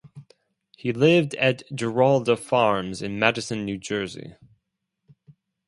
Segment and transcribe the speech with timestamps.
[0.77, 4.33] He lived at Giralda Farms in Madison, New Jersey.